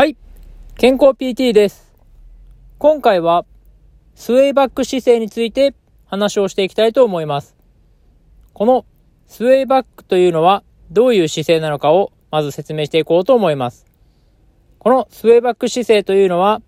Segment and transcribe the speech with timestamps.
[0.00, 0.16] はい。
[0.78, 1.92] 健康 PT です。
[2.78, 3.44] 今回は、
[4.14, 5.74] スウェイバック姿勢について
[6.06, 7.54] 話をしていきたいと思います。
[8.54, 8.86] この
[9.26, 13.84] スウェイバックというのはどういう姿勢なのかをまず説明していこうと思います。
[14.78, 16.62] このスウェイバック姿勢というのは、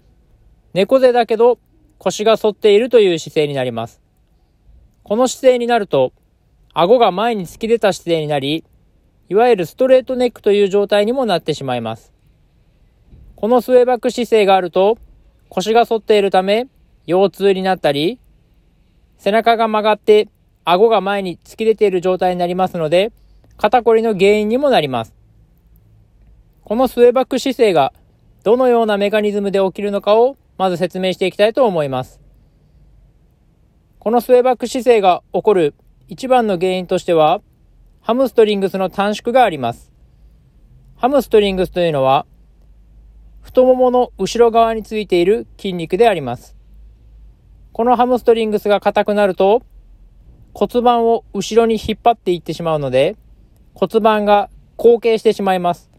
[0.74, 1.58] 猫背だけど
[1.96, 4.02] 腰が反っているという姿勢になります。
[5.04, 6.12] この姿勢になると、
[6.74, 8.62] 顎が前に突き出た姿勢になり、
[9.30, 12.12] いわゆるストレートネックという状態にもなってしまいます。
[13.42, 14.98] このスウェーバック姿勢があると、
[15.48, 16.68] 腰が反っているため、
[17.06, 18.20] 腰痛になったり、
[19.18, 20.28] 背中が曲がって
[20.64, 23.10] 顎が前に突き出ている状態になりますので、
[23.56, 25.14] 肩こりの原因にもなります。
[26.62, 27.92] このスウェーバック姿勢が
[28.44, 32.20] どのようなメカニズムで起きるのかをまず説明していきたいと思います。
[33.98, 35.74] このスウェーバック姿勢が起こる
[36.06, 37.40] 一番の原因としては、
[38.02, 39.90] ハムストリングスの短縮があります。
[40.94, 42.24] ハムストリングスというのは、
[43.42, 46.56] 太ももの後ろ側についている筋肉であります。
[47.72, 49.62] このハムストリングスが硬くなると、
[50.54, 53.16] 骨盤を後ろに引っ張っていってしまうので、
[53.74, 55.90] 骨盤が後傾してしまいます。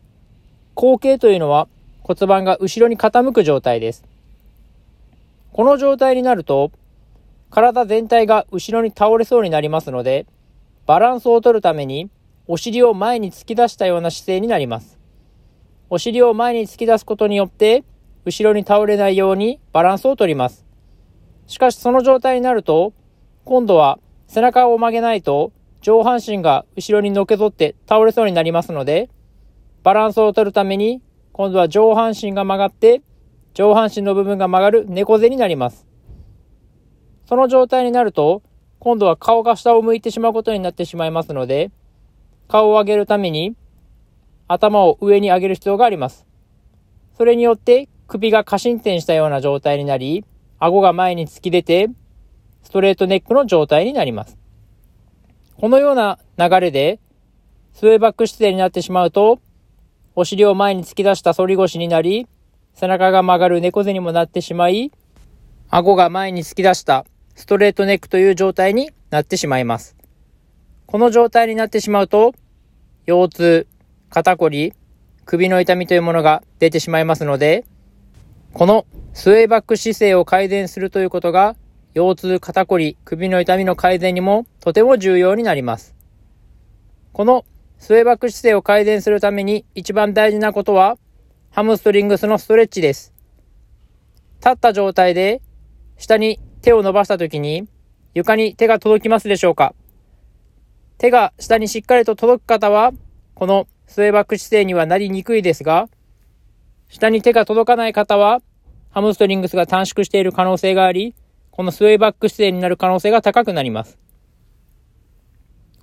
[0.75, 1.67] 後傾というのは
[2.01, 4.03] 骨盤が後ろに傾く状態です。
[5.51, 6.71] この状態になると、
[7.49, 10.25] 体全体が後ろに倒れそうになりますので、
[10.85, 12.09] バランスを取るために、
[12.47, 14.97] お尻を前に突き出したような姿勢になります。
[15.89, 17.83] お尻を前に突き出すことによって、
[18.25, 20.65] 後ろに倒れないようにバランスを取ります。
[21.47, 22.93] しかしその状態になると、
[23.45, 29.09] 今度は背中を曲げないと上半身が後ろにのけぞって倒れそうになりますので、
[29.83, 31.01] バランスを取るために、
[31.33, 33.01] 今度は上半身が曲がって、
[33.53, 35.85] 上半身の部分が曲がる猫背になります。
[37.25, 38.41] その状態になると、
[38.79, 41.71] 今度は顔が下を向いてしまうことになってしまいますので、
[42.47, 43.55] 顔を上げるために
[44.53, 46.25] 頭を上に上げる必要があります。
[47.17, 50.23] それによって首が過伸展したような状態になり、
[50.59, 51.89] 顎が前に突き出て、
[52.61, 54.37] ストレートネックの状態になります。
[55.57, 56.99] このような流れで、
[57.73, 59.39] スウェーバック姿勢になってしまうと、
[60.15, 62.27] お尻を前に突き出した反り腰になり、
[62.73, 64.91] 背中が曲がる猫背にもなってしまい、
[65.69, 69.95] 顎が前に突き出したストレートネックという状態になってしまいます。
[70.85, 72.33] この状態になってしまうと、
[73.07, 73.67] 腰痛、
[74.13, 74.73] 肩こり、
[75.25, 77.65] 首の痛みというものが出てしまいますので、
[78.53, 81.55] このスウェーバック姿勢を改善するということが、
[81.95, 85.95] 腰痛、肩こり、首の痛みの改善にもとても重要になります。
[87.11, 87.43] この
[87.79, 90.99] スウェーバック姿勢を改善するために一番大事なことは、
[91.49, 93.15] ハムストリングスのストレッチです。
[94.41, 95.41] 立った状態で
[95.97, 97.67] 下に手を伸ばした時に
[98.13, 99.73] 床に手が届きますでしょうか
[100.99, 102.91] 手が下にしっかりと届く方は、
[103.33, 105.89] このスウェーバック姿勢にはなりにくいですが、
[106.89, 108.41] 下に手が届かない方は、
[108.91, 111.15] ハムストリングスが短縮している可能性があり、
[111.51, 113.97] このスウェーバック姿勢になる可能性が高くなります。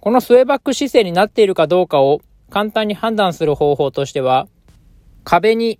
[0.00, 4.48] このスウェーバック姿勢になっているかどうかを簡単に判断する方法としては、
[5.24, 5.78] 壁に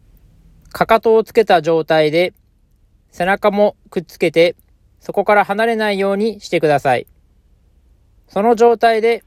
[0.71, 2.35] かかとをつけた状態で
[3.11, 4.57] 背中もくっつけて、
[5.01, 7.07] そこから離れないようにしてください。
[8.29, 9.25] その状態で、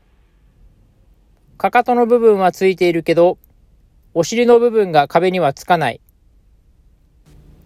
[1.63, 3.37] かかとの部分はついているけど、
[4.13, 6.01] お尻の部分が壁にはつかない。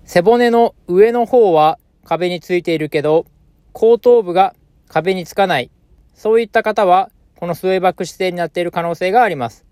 [0.06, 3.25] 背骨の上の方は壁についているけど、
[3.74, 4.53] 後頭部が
[4.88, 5.72] 壁につかない。
[6.13, 9.66] そういった方は、このスウェーバック姿勢になっている可能性があります。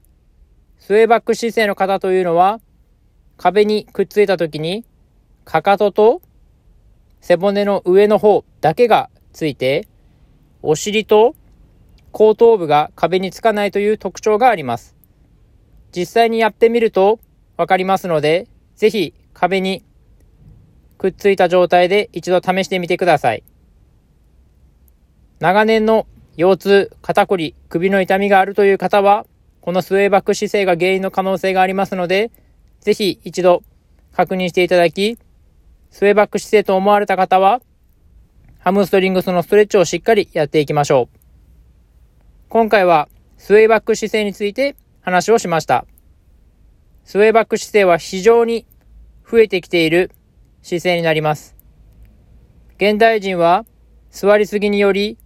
[0.79, 2.59] スウェーバック姿勢の方というのは、
[3.37, 4.85] 壁にくっついた時に、
[5.43, 6.23] かかとと
[7.21, 9.87] 背骨の上の方だけがついて、
[10.63, 11.35] お尻と
[12.17, 14.95] 後頭部が壁につかないという特徴があります。
[15.93, 17.19] 実際にやってみると
[17.57, 19.83] わかりますので、ぜひ壁に
[20.97, 23.43] くっついた状態で一度試してみてください。
[25.41, 29.25] 長年の腰痛、肩こり、首の痛みがあるという方は、
[29.59, 32.31] このスウェーバック姿勢が原因の可能性がありますので、
[32.79, 33.61] ぜひ一度
[34.13, 35.17] 確認していただき、
[35.91, 37.61] スウェーバック姿勢と思われた方は、
[38.59, 41.24] ハムストリングスのストレッチをしっかりやっていきましょう。
[42.55, 45.85] 今回はスウェーバック姿勢について話をしました。
[47.03, 48.65] スウェーバック姿勢は非常に
[49.29, 50.09] 増えてきている
[50.61, 51.57] 姿勢になります。
[52.77, 53.65] 現代人は
[54.09, 55.17] 座りすぎにより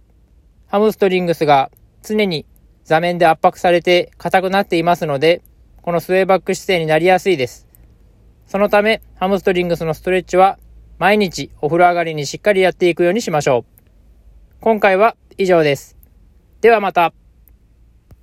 [0.66, 1.70] ハムストリングスが
[2.02, 2.46] 常に
[2.82, 5.42] 座面で圧迫されて硬くなっていますので、
[5.82, 7.68] このスウェーバック姿勢になりやすいです。
[8.48, 10.58] そのため、ハムストリングスのストレッチは
[10.98, 13.84] 毎日お風呂上がりにしっかりやっていくようにしましょう。
[14.60, 15.96] 今回は以上です。
[16.60, 17.14] ではまた。